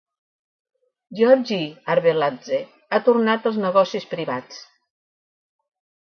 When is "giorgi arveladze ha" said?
1.17-2.99